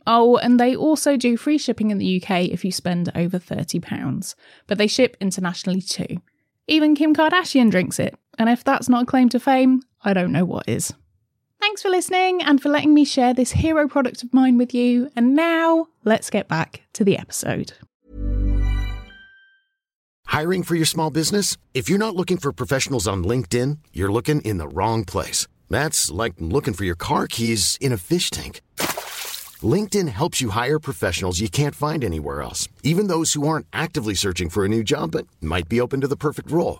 Oh, 0.08 0.38
and 0.38 0.58
they 0.60 0.76
also 0.76 1.18
do 1.18 1.36
free 1.36 1.58
shipping 1.58 1.92
in 1.92 1.98
the 1.98 2.22
UK 2.22 2.46
if 2.46 2.64
you 2.64 2.72
spend 2.72 3.12
over 3.16 3.40
£30, 3.40 4.36
but 4.68 4.78
they 4.78 4.88
ship 4.88 5.18
internationally 5.20 5.82
too. 5.82 6.22
Even 6.68 6.96
Kim 6.96 7.14
Kardashian 7.14 7.72
drinks 7.72 8.00
it, 8.00 8.16
and 8.38 8.50
if 8.50 8.64
that's 8.64 8.88
not 8.88 9.04
a 9.04 9.06
claim 9.06 9.28
to 9.30 9.40
fame, 9.40 9.82
I 10.04 10.14
don't 10.14 10.32
know 10.32 10.46
what 10.46 10.68
is. 10.68 10.94
Thanks 11.64 11.82
for 11.82 11.90
listening 11.90 12.44
and 12.44 12.62
for 12.62 12.68
letting 12.68 12.94
me 12.94 13.06
share 13.06 13.34
this 13.34 13.54
hero 13.54 13.88
product 13.88 14.22
of 14.22 14.34
mine 14.34 14.58
with 14.58 14.74
you. 14.74 15.10
And 15.16 15.34
now, 15.34 15.88
let's 16.04 16.30
get 16.30 16.50
back 16.50 16.82
to 16.92 17.06
the 17.06 17.18
episode. 17.18 17.72
Hiring 20.26 20.64
for 20.64 20.76
your 20.76 20.86
small 20.86 21.10
business? 21.10 21.56
If 21.74 21.88
you're 21.88 21.98
not 21.98 22.18
looking 22.18 22.36
for 22.36 22.52
professionals 22.52 23.08
on 23.08 23.24
LinkedIn, 23.24 23.78
you're 23.94 24.12
looking 24.12 24.42
in 24.42 24.58
the 24.58 24.68
wrong 24.68 25.06
place. 25.06 25.48
That's 25.70 26.12
like 26.12 26.34
looking 26.40 26.74
for 26.74 26.84
your 26.84 26.96
car 26.98 27.28
keys 27.28 27.78
in 27.80 27.94
a 27.94 27.98
fish 27.98 28.30
tank. 28.30 28.60
LinkedIn 29.62 30.10
helps 30.10 30.42
you 30.42 30.50
hire 30.50 30.80
professionals 30.80 31.40
you 31.40 31.48
can't 31.48 31.76
find 31.76 32.04
anywhere 32.04 32.42
else, 32.42 32.68
even 32.84 33.08
those 33.08 33.32
who 33.32 33.48
aren't 33.48 33.68
actively 33.72 34.16
searching 34.16 34.50
for 34.50 34.66
a 34.66 34.70
new 34.70 34.84
job 34.84 35.12
but 35.12 35.28
might 35.40 35.70
be 35.70 35.80
open 35.80 36.02
to 36.02 36.10
the 36.10 36.18
perfect 36.18 36.52
role. 36.52 36.80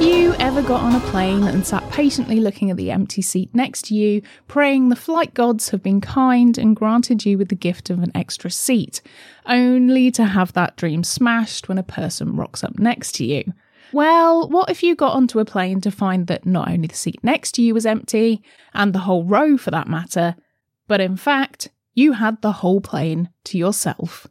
You 0.00 0.34
ever 0.38 0.62
got 0.62 0.82
on 0.82 0.94
a 0.94 1.10
plane 1.10 1.42
and 1.42 1.66
sat 1.66 1.88
patiently 1.90 2.40
looking 2.40 2.70
at 2.70 2.78
the 2.78 2.90
empty 2.90 3.20
seat 3.20 3.54
next 3.54 3.86
to 3.86 3.94
you, 3.94 4.22
praying 4.48 4.88
the 4.88 4.96
flight 4.96 5.34
gods 5.34 5.68
have 5.68 5.82
been 5.82 6.00
kind 6.00 6.56
and 6.56 6.74
granted 6.74 7.26
you 7.26 7.36
with 7.36 7.48
the 7.48 7.54
gift 7.54 7.90
of 7.90 8.02
an 8.02 8.10
extra 8.14 8.50
seat, 8.50 9.02
only 9.46 10.10
to 10.10 10.24
have 10.24 10.54
that 10.54 10.76
dream 10.76 11.04
smashed 11.04 11.68
when 11.68 11.76
a 11.76 11.82
person 11.82 12.34
rocks 12.34 12.64
up 12.64 12.78
next 12.78 13.12
to 13.16 13.26
you? 13.26 13.52
Well, 13.92 14.48
what 14.48 14.70
if 14.70 14.82
you 14.82 14.94
got 14.94 15.14
onto 15.14 15.38
a 15.38 15.44
plane 15.44 15.80
to 15.82 15.90
find 15.90 16.26
that 16.28 16.46
not 16.46 16.68
only 16.68 16.88
the 16.88 16.94
seat 16.94 17.20
next 17.22 17.52
to 17.52 17.62
you 17.62 17.74
was 17.74 17.84
empty, 17.84 18.42
and 18.72 18.94
the 18.94 19.00
whole 19.00 19.24
row 19.24 19.58
for 19.58 19.70
that 19.70 19.88
matter, 19.88 20.36
but 20.88 21.00
in 21.00 21.16
fact, 21.16 21.68
you 21.94 22.12
had 22.12 22.40
the 22.40 22.52
whole 22.52 22.80
plane 22.80 23.28
to 23.44 23.58
yourself? 23.58 24.26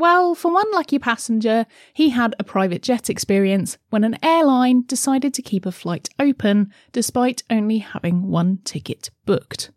Well, 0.00 0.34
for 0.34 0.50
one 0.50 0.72
lucky 0.72 0.98
passenger, 0.98 1.66
he 1.92 2.08
had 2.08 2.34
a 2.38 2.42
private 2.42 2.82
jet 2.82 3.10
experience 3.10 3.76
when 3.90 4.02
an 4.02 4.16
airline 4.22 4.84
decided 4.86 5.34
to 5.34 5.42
keep 5.42 5.66
a 5.66 5.72
flight 5.72 6.08
open 6.18 6.72
despite 6.90 7.42
only 7.50 7.80
having 7.80 8.28
one 8.28 8.60
ticket 8.64 9.10
booked. 9.26 9.70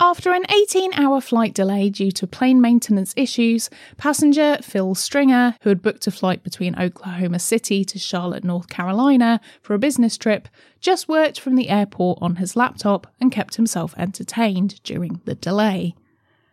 After 0.00 0.32
an 0.32 0.46
18 0.50 0.94
hour 0.94 1.20
flight 1.20 1.52
delay 1.52 1.90
due 1.90 2.10
to 2.12 2.26
plane 2.26 2.58
maintenance 2.62 3.12
issues, 3.18 3.68
passenger 3.98 4.60
Phil 4.62 4.94
Stringer, 4.94 5.56
who 5.60 5.68
had 5.68 5.82
booked 5.82 6.06
a 6.06 6.10
flight 6.10 6.42
between 6.42 6.80
Oklahoma 6.80 7.38
City 7.38 7.84
to 7.84 7.98
Charlotte, 7.98 8.44
North 8.44 8.68
Carolina 8.68 9.42
for 9.60 9.74
a 9.74 9.78
business 9.78 10.16
trip, 10.16 10.48
just 10.80 11.06
worked 11.06 11.38
from 11.38 11.54
the 11.54 11.68
airport 11.68 12.18
on 12.22 12.36
his 12.36 12.56
laptop 12.56 13.06
and 13.20 13.30
kept 13.30 13.56
himself 13.56 13.94
entertained 13.98 14.82
during 14.84 15.20
the 15.26 15.34
delay. 15.34 15.94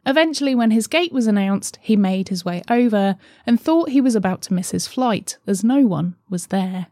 Eventually, 0.05 0.53
when 0.53 0.71
his 0.71 0.87
gate 0.87 1.11
was 1.11 1.27
announced, 1.27 1.79
he 1.81 1.95
made 1.95 2.29
his 2.29 2.45
way 2.45 2.61
over 2.69 3.17
and 3.45 3.59
thought 3.59 3.89
he 3.89 4.01
was 4.01 4.15
about 4.15 4.41
to 4.43 4.53
miss 4.53 4.71
his 4.71 4.87
flight, 4.87 5.37
as 5.47 5.63
no 5.63 5.85
one 5.87 6.15
was 6.29 6.47
there. 6.47 6.87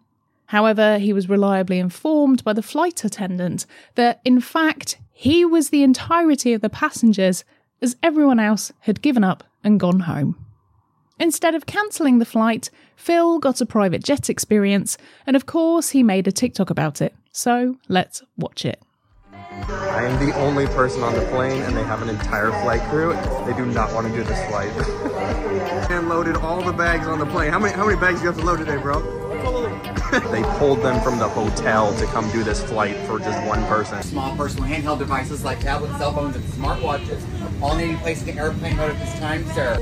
However, 0.48 0.98
he 0.98 1.14
was 1.14 1.30
reliably 1.30 1.80
informed 1.80 2.44
by 2.44 2.54
the 2.54 2.62
flight 2.62 3.04
attendant 3.04 3.66
that, 3.96 4.20
in 4.26 4.40
fact, 4.40 4.98
he 5.12 5.46
was 5.46 5.70
the 5.70 5.84
entirety 5.84 6.54
of 6.54 6.62
the 6.62 6.70
passengers, 6.70 7.44
as 7.82 7.96
everyone 8.02 8.40
else 8.40 8.72
had 8.82 9.02
given 9.02 9.24
up 9.24 9.44
and 9.64 9.80
gone 9.80 10.02
home. 10.02 10.36
Instead 11.20 11.56
of 11.56 11.66
cancelling 11.66 12.20
the 12.20 12.26
flight, 12.26 12.70
Phil 12.96 13.40
got 13.40 13.62
a 13.62 13.66
private 13.66 14.04
jet 14.04 14.30
experience, 14.30 14.98
and 15.28 15.36
of 15.36 15.46
course, 15.46 15.90
he 15.90 16.04
made 16.04 16.28
a 16.28 16.32
TikTok 16.32 16.70
about 16.70 17.02
it. 17.02 17.14
So 17.32 17.78
let's 17.88 18.24
watch 18.38 18.66
it. 18.66 18.82
I 19.70 20.04
am 20.06 20.26
the 20.26 20.36
only 20.36 20.68
person 20.68 21.04
on 21.04 21.14
the 21.14 21.26
plane, 21.28 21.62
and 21.62 21.76
they 21.76 21.84
have 21.84 22.02
an 22.02 22.10
entire 22.10 22.52
flight 22.64 22.82
crew. 22.90 23.14
They 23.46 23.54
do 23.54 23.66
not 23.66 23.94
want 23.94 24.08
to 24.08 24.14
do 24.14 24.24
this 24.24 24.44
flight. 24.50 24.70
and 25.92 26.10
loaded 26.10 26.36
all 26.38 26.62
the 26.62 26.74
bags 26.74 27.08
on 27.08 27.20
the 27.20 27.26
plane. 27.26 27.52
How 27.52 27.60
many 27.60 27.74
how 27.74 27.86
many 27.86 28.00
bags 28.00 28.20
do 28.20 28.26
you 28.26 28.32
have 28.32 28.40
to 28.40 28.46
load 28.46 28.60
today, 28.60 28.78
bro? 28.78 29.02
they 30.32 30.44
pulled 30.60 30.82
them 30.82 31.02
from 31.02 31.18
the 31.18 31.28
hotel 31.28 31.96
to 31.98 32.06
come 32.08 32.30
do 32.32 32.44
this 32.44 32.64
flight 32.64 32.96
for 33.08 33.20
just 33.20 33.42
one 33.48 33.64
person. 33.66 34.02
Small 34.04 34.36
personal 34.36 34.70
handheld 34.70 35.00
devices 35.00 35.44
like 35.44 35.60
tablets, 35.60 35.98
cell 35.98 36.14
phones, 36.14 36.36
and 36.36 36.46
smartwatches 36.46 37.22
all 37.62 37.76
need 37.76 37.88
to 37.88 37.94
be 37.94 38.00
placed 38.00 38.28
in 38.28 38.38
airplane 38.38 38.78
mode 38.78 38.92
at 38.92 39.00
this 39.00 39.20
time, 39.20 39.46
sir. 39.54 39.78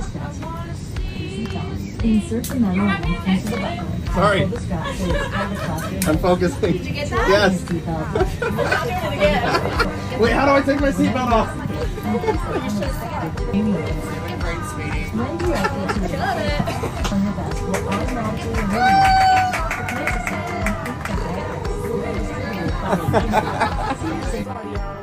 Insert 2.03 2.45
the 2.45 2.55
memo 2.55 2.85
link 2.85 3.27
into 3.27 3.49
the 3.49 3.57
button. 3.57 4.00
Sorry. 4.13 4.39
Pull 4.41 4.49
the 4.49 4.59
strap 4.59 4.85
so 4.87 5.05
it's 5.05 5.33
on 5.33 5.49
the 5.49 5.55
classroom. 5.55 6.01
I'm 6.07 6.17
focusing. 6.17 6.73
Did 6.73 6.85
you 6.85 6.91
get 6.93 7.09
that? 7.09 7.29
Yes. 7.29 7.63
Wait, 10.19 10.31
how 10.33 10.45
do 10.45 10.51
I 10.51 10.61
take 10.61 10.81
my 10.81 10.91
seatbelt 10.91 11.31
off? 11.31 11.49
When 13.51 13.67
you 24.75 24.91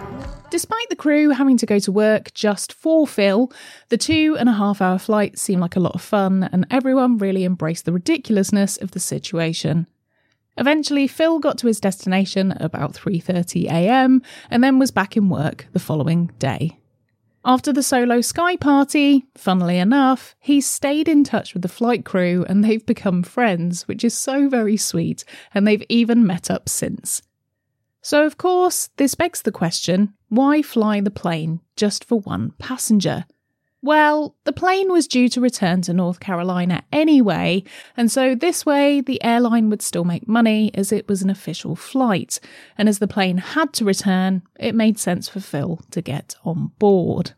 Despite 0.58 0.88
the 0.88 0.96
crew 0.96 1.30
having 1.30 1.56
to 1.58 1.66
go 1.66 1.78
to 1.78 1.92
work 1.92 2.34
just 2.34 2.72
for 2.72 3.06
Phil, 3.06 3.52
the 3.90 3.96
two 3.96 4.36
and 4.40 4.48
a 4.48 4.54
half 4.54 4.82
hour 4.82 4.98
flight 4.98 5.38
seemed 5.38 5.60
like 5.60 5.76
a 5.76 5.80
lot 5.80 5.94
of 5.94 6.02
fun, 6.02 6.48
and 6.50 6.66
everyone 6.68 7.16
really 7.16 7.44
embraced 7.44 7.84
the 7.84 7.92
ridiculousness 7.92 8.76
of 8.76 8.90
the 8.90 8.98
situation. 8.98 9.86
Eventually, 10.56 11.06
Phil 11.06 11.38
got 11.38 11.58
to 11.58 11.68
his 11.68 11.78
destination 11.78 12.50
at 12.50 12.62
about 12.62 12.94
3:30 12.94 13.66
a.m. 13.66 14.20
and 14.50 14.64
then 14.64 14.80
was 14.80 14.90
back 14.90 15.16
in 15.16 15.28
work 15.28 15.68
the 15.74 15.78
following 15.78 16.32
day. 16.40 16.80
After 17.44 17.72
the 17.72 17.84
solo 17.84 18.20
sky 18.20 18.56
party, 18.56 19.26
funnily 19.36 19.78
enough, 19.78 20.34
he 20.40 20.60
stayed 20.60 21.06
in 21.06 21.22
touch 21.22 21.54
with 21.54 21.62
the 21.62 21.68
flight 21.68 22.04
crew 22.04 22.44
and 22.48 22.64
they've 22.64 22.84
become 22.84 23.22
friends, 23.22 23.86
which 23.86 24.02
is 24.02 24.12
so 24.12 24.48
very 24.48 24.76
sweet, 24.76 25.24
and 25.54 25.68
they've 25.68 25.86
even 25.88 26.26
met 26.26 26.50
up 26.50 26.68
since. 26.68 27.22
So, 28.02 28.24
of 28.24 28.38
course, 28.38 28.90
this 28.96 29.14
begs 29.14 29.42
the 29.42 29.52
question 29.52 30.14
why 30.28 30.62
fly 30.62 31.00
the 31.00 31.10
plane 31.10 31.60
just 31.76 32.04
for 32.04 32.20
one 32.20 32.52
passenger? 32.58 33.24
Well, 33.80 34.34
the 34.42 34.52
plane 34.52 34.90
was 34.90 35.06
due 35.06 35.28
to 35.28 35.40
return 35.40 35.82
to 35.82 35.92
North 35.92 36.18
Carolina 36.18 36.82
anyway, 36.92 37.62
and 37.96 38.10
so 38.10 38.34
this 38.34 38.66
way 38.66 39.00
the 39.00 39.22
airline 39.22 39.70
would 39.70 39.82
still 39.82 40.04
make 40.04 40.26
money 40.26 40.72
as 40.74 40.90
it 40.90 41.08
was 41.08 41.22
an 41.22 41.30
official 41.30 41.76
flight. 41.76 42.40
And 42.76 42.88
as 42.88 42.98
the 42.98 43.06
plane 43.06 43.38
had 43.38 43.72
to 43.74 43.84
return, 43.84 44.42
it 44.58 44.74
made 44.74 44.98
sense 44.98 45.28
for 45.28 45.38
Phil 45.38 45.80
to 45.92 46.02
get 46.02 46.34
on 46.44 46.72
board. 46.80 47.34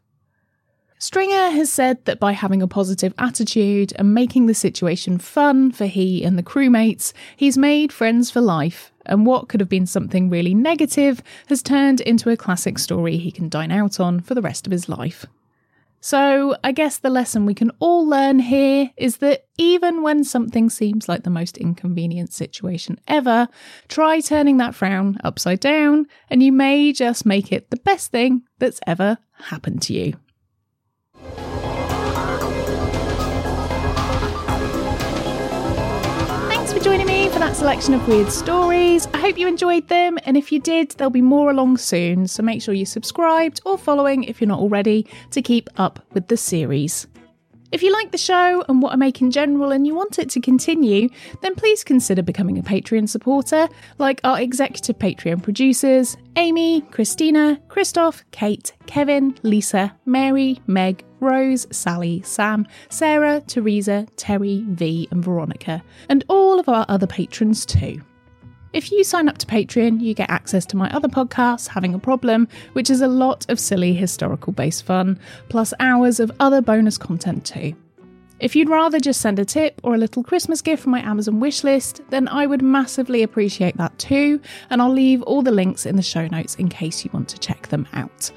Stringer 0.99 1.51
has 1.51 1.71
said 1.73 2.05
that 2.05 2.21
by 2.21 2.33
having 2.33 2.63
a 2.63 2.69
positive 2.69 3.15
attitude 3.19 3.93
and 3.97 4.13
making 4.13 4.47
the 4.47 4.55
situation 4.55 5.19
fun 5.19 5.73
for 5.73 5.87
he 5.87 6.25
and 6.25 6.39
the 6.39 6.43
crewmates, 6.43 7.13
he's 7.37 7.57
made 7.57 7.91
friends 7.91 8.31
for 8.31 8.43
life, 8.43 8.93
and 9.11 9.27
what 9.27 9.49
could 9.49 9.61
have 9.61 9.69
been 9.69 9.87
something 9.87 10.31
really 10.31 10.55
negative 10.55 11.23
has 11.49 11.63
turned 11.63 12.01
into 12.01 12.31
a 12.31 12.37
classic 12.37 12.79
story 12.79 13.19
he 13.19 13.31
can 13.31 13.51
dine 13.51 13.71
out 13.71 14.01
on 14.01 14.21
for 14.21 14.35
the 14.35 14.41
rest 14.41 14.67
of 14.67 14.73
his 14.73 14.89
life. 14.89 15.27
So, 16.03 16.57
I 16.65 16.73
guess 16.73 16.97
the 16.97 17.11
lesson 17.11 17.45
we 17.45 17.53
can 17.53 17.71
all 17.79 18.07
learn 18.07 18.39
here 18.39 18.91
is 18.97 19.19
that 19.19 19.45
even 19.59 20.03
when 20.03 20.25
something 20.25 20.71
seems 20.71 21.11
like 21.11 21.25
the 21.25 21.31
most 21.31 21.59
inconvenient 21.59 22.33
situation 22.33 22.99
ever, 23.07 23.49
try 23.89 24.21
turning 24.21 24.57
that 24.57 24.75
frown 24.75 25.19
upside 25.23 25.61
down, 25.61 26.07
and 26.31 26.43
you 26.43 26.53
may 26.53 26.95
just 26.95 27.27
make 27.27 27.53
it 27.53 27.69
the 27.69 27.77
best 27.77 28.11
thing 28.11 28.45
that's 28.59 28.81
ever 28.87 29.19
happened 29.33 29.83
to 29.83 29.93
you. 29.93 30.15
That 37.41 37.57
selection 37.57 37.95
of 37.95 38.07
weird 38.07 38.31
stories. 38.31 39.09
I 39.15 39.19
hope 39.19 39.39
you 39.39 39.49
enjoyed 39.49 39.89
them, 39.89 40.19
and 40.25 40.37
if 40.37 40.53
you 40.53 40.61
did, 40.61 40.91
there'll 40.91 41.11
be 41.11 41.23
more 41.23 41.51
along 41.51 41.79
soon, 41.79 42.29
so 42.29 42.43
make 42.43 42.61
sure 42.61 42.75
you're 42.75 42.85
subscribed 42.85 43.63
or 43.65 43.79
following 43.79 44.25
if 44.25 44.43
you're 44.43 44.49
not 44.49 44.59
already 44.59 45.07
to 45.31 45.41
keep 45.41 45.71
up 45.79 46.05
with 46.13 46.29
the 46.29 46.37
series. 46.37 47.07
If 47.73 47.83
you 47.83 47.95
like 47.95 48.13
the 48.13 48.19
show 48.19 48.63
and 48.69 48.83
what 48.83 48.93
I 48.93 48.97
make 48.97 49.23
in 49.23 49.31
general 49.31 49.73
and 49.73 49.87
you 49.87 49.95
want 49.95 50.19
it 50.19 50.29
to 50.31 50.41
continue, 50.41 51.09
then 51.41 51.55
please 51.55 51.83
consider 51.83 52.23
becoming 52.23 52.59
a 52.59 52.63
Patreon 52.63 53.09
supporter, 53.09 53.69
like 53.97 54.21
our 54.23 54.39
executive 54.39 54.99
Patreon 54.99 55.43
producers 55.43 56.19
Amy, 56.37 56.83
Christina, 56.91 57.59
Christoph, 57.69 58.23
Kate, 58.33 58.75
Kevin, 58.85 59.35
Lisa, 59.43 59.97
Mary, 60.05 60.61
Meg, 60.67 61.05
Rose, 61.21 61.67
Sally, 61.71 62.23
Sam, 62.23 62.67
Sarah, 62.89 63.43
Teresa, 63.47 64.07
Terry, 64.17 64.65
V, 64.69 65.09
and 65.11 65.25
Veronica, 65.25 65.83
and 66.09 66.25
all 66.29 66.59
of 66.59 66.69
our 66.69 66.87
other 66.89 67.07
patrons 67.07 67.65
too. 67.65 68.01
If 68.73 68.93
you 68.93 69.03
sign 69.03 69.29
up 69.29 69.37
to 69.39 69.47
Patreon, 69.47 70.01
you 70.01 70.15
get 70.15 70.31
access 70.31 70.65
to 70.67 70.77
my 70.77 70.89
other 70.91 71.09
podcasts, 71.09 71.67
Having 71.67 71.95
a 71.95 71.99
Problem, 71.99 72.47
which 72.75 72.89
is 72.89 73.01
a 73.01 73.09
lot 73.09 73.45
of 73.51 73.59
silly 73.59 73.93
historical 73.95 74.53
based 74.53 74.85
fun, 74.85 75.19
plus 75.49 75.75
hours 75.81 76.21
of 76.21 76.31
other 76.39 76.63
bonus 76.63 76.97
content 76.97 77.45
too. 77.45 77.75
If 78.39 78.57
you'd 78.57 78.71
rather 78.71 79.01
just 79.01 79.21
send 79.21 79.39
a 79.39 79.45
tip 79.45 79.81
or 79.83 79.95
a 79.95 79.99
little 79.99 80.23
Christmas 80.23 80.63
gift 80.63 80.85
from 80.85 80.93
my 80.93 81.01
Amazon 81.01 81.41
wishlist, 81.41 82.01
then 82.09 82.27
I 82.29 82.47
would 82.47 82.63
massively 82.63 83.23
appreciate 83.23 83.77
that 83.77 83.99
too, 83.99 84.41
and 84.71 84.81
I'll 84.81 84.93
leave 84.93 85.21
all 85.23 85.43
the 85.43 85.51
links 85.51 85.85
in 85.85 85.97
the 85.97 86.03
show 86.03 86.27
notes 86.29 86.55
in 86.55 86.69
case 86.69 87.05
you 87.05 87.11
want 87.13 87.29
to 87.31 87.39
check 87.39 87.69
them 87.69 87.87
out. 87.93 88.31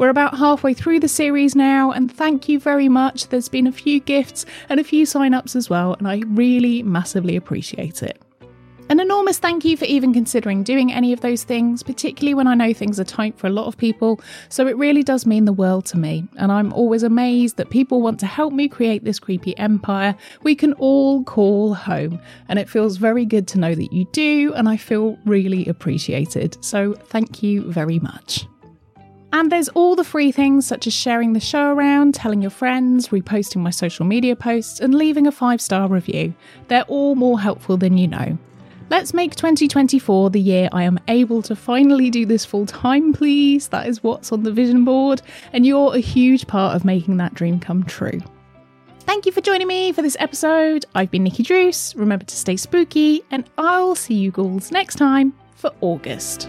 We're 0.00 0.08
about 0.08 0.38
halfway 0.38 0.72
through 0.72 1.00
the 1.00 1.08
series 1.08 1.54
now, 1.54 1.90
and 1.90 2.10
thank 2.10 2.48
you 2.48 2.58
very 2.58 2.88
much. 2.88 3.28
There's 3.28 3.50
been 3.50 3.66
a 3.66 3.72
few 3.72 4.00
gifts 4.00 4.46
and 4.70 4.80
a 4.80 4.82
few 4.82 5.04
sign 5.04 5.34
ups 5.34 5.54
as 5.54 5.68
well, 5.68 5.92
and 5.92 6.08
I 6.08 6.22
really 6.26 6.82
massively 6.82 7.36
appreciate 7.36 8.02
it. 8.02 8.18
An 8.88 8.98
enormous 8.98 9.38
thank 9.38 9.62
you 9.62 9.76
for 9.76 9.84
even 9.84 10.14
considering 10.14 10.62
doing 10.62 10.90
any 10.90 11.12
of 11.12 11.20
those 11.20 11.42
things, 11.42 11.82
particularly 11.82 12.32
when 12.32 12.46
I 12.46 12.54
know 12.54 12.72
things 12.72 12.98
are 12.98 13.04
tight 13.04 13.36
for 13.36 13.46
a 13.46 13.50
lot 13.50 13.66
of 13.66 13.76
people. 13.76 14.22
So 14.48 14.66
it 14.66 14.76
really 14.78 15.02
does 15.02 15.26
mean 15.26 15.44
the 15.44 15.52
world 15.52 15.84
to 15.86 15.98
me. 15.98 16.26
And 16.38 16.50
I'm 16.50 16.72
always 16.72 17.02
amazed 17.02 17.58
that 17.58 17.68
people 17.68 18.00
want 18.00 18.18
to 18.20 18.26
help 18.26 18.54
me 18.54 18.68
create 18.68 19.04
this 19.04 19.18
creepy 19.18 19.54
empire 19.58 20.16
we 20.42 20.54
can 20.54 20.72
all 20.78 21.24
call 21.24 21.74
home. 21.74 22.18
And 22.48 22.58
it 22.58 22.70
feels 22.70 22.96
very 22.96 23.26
good 23.26 23.46
to 23.48 23.58
know 23.58 23.74
that 23.74 23.92
you 23.92 24.06
do, 24.12 24.54
and 24.54 24.66
I 24.66 24.78
feel 24.78 25.18
really 25.26 25.66
appreciated. 25.66 26.56
So 26.64 26.94
thank 26.94 27.42
you 27.42 27.70
very 27.70 27.98
much. 27.98 28.46
And 29.32 29.50
there's 29.50 29.68
all 29.70 29.94
the 29.94 30.04
free 30.04 30.32
things 30.32 30.66
such 30.66 30.86
as 30.86 30.92
sharing 30.92 31.32
the 31.32 31.40
show 31.40 31.72
around, 31.72 32.14
telling 32.14 32.42
your 32.42 32.50
friends, 32.50 33.08
reposting 33.08 33.58
my 33.58 33.70
social 33.70 34.04
media 34.04 34.34
posts, 34.34 34.80
and 34.80 34.94
leaving 34.94 35.26
a 35.26 35.32
five 35.32 35.60
star 35.60 35.88
review. 35.88 36.34
They're 36.68 36.82
all 36.84 37.14
more 37.14 37.40
helpful 37.40 37.76
than 37.76 37.96
you 37.96 38.08
know. 38.08 38.38
Let's 38.90 39.14
make 39.14 39.36
2024 39.36 40.30
the 40.30 40.40
year 40.40 40.68
I 40.72 40.82
am 40.82 40.98
able 41.06 41.42
to 41.42 41.54
finally 41.54 42.10
do 42.10 42.26
this 42.26 42.44
full 42.44 42.66
time, 42.66 43.12
please. 43.12 43.68
That 43.68 43.86
is 43.86 44.02
what's 44.02 44.32
on 44.32 44.42
the 44.42 44.50
vision 44.50 44.84
board, 44.84 45.22
and 45.52 45.64
you're 45.64 45.94
a 45.94 46.00
huge 46.00 46.48
part 46.48 46.74
of 46.74 46.84
making 46.84 47.18
that 47.18 47.34
dream 47.34 47.60
come 47.60 47.84
true. 47.84 48.20
Thank 49.00 49.26
you 49.26 49.32
for 49.32 49.40
joining 49.40 49.68
me 49.68 49.92
for 49.92 50.02
this 50.02 50.16
episode. 50.18 50.86
I've 50.96 51.10
been 51.10 51.22
Nikki 51.22 51.44
Druce. 51.44 51.94
Remember 51.94 52.24
to 52.24 52.36
stay 52.36 52.56
spooky, 52.56 53.22
and 53.30 53.48
I'll 53.58 53.94
see 53.94 54.14
you 54.14 54.32
ghouls 54.32 54.72
next 54.72 54.96
time 54.96 55.34
for 55.54 55.70
August. 55.80 56.48